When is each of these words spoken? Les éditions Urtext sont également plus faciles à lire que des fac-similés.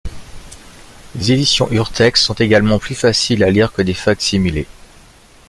Les 1.13 1.31
éditions 1.33 1.69
Urtext 1.69 2.23
sont 2.25 2.33
également 2.33 2.79
plus 2.79 2.95
faciles 2.95 3.43
à 3.43 3.51
lire 3.51 3.71
que 3.71 3.83
des 3.83 3.93
fac-similés. 3.93 4.65